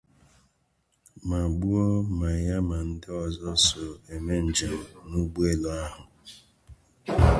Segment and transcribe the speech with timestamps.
[1.27, 1.83] ma gbuo
[2.17, 4.75] ma ya ma ndị ọzọ so eme njem
[5.09, 6.01] n’ụgbọelu ahụ